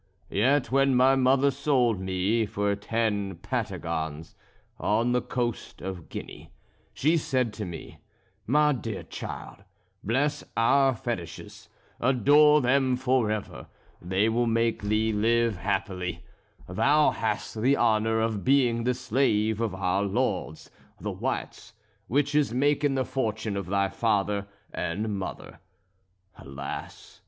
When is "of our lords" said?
19.61-20.71